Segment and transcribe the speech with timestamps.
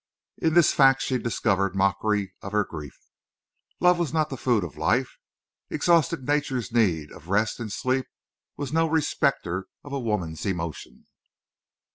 [0.41, 2.99] In this fact she discovered mockery of her grief.
[3.79, 5.19] Love was not the food of life.
[5.69, 8.07] Exhausted nature's need of rest and sleep
[8.57, 11.05] was no respecter of a woman's emotion.